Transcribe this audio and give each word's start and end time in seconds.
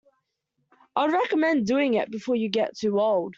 I 0.95 1.05
would 1.05 1.13
recommend 1.13 1.67
doing 1.67 1.93
it 1.93 2.09
before 2.09 2.35
you 2.35 2.49
get 2.49 2.75
too 2.75 2.99
old. 2.99 3.29